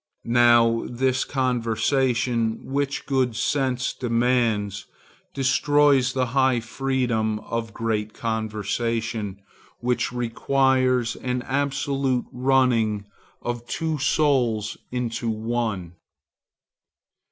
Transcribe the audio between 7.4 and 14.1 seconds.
of great conversation, which requires an absolute running of two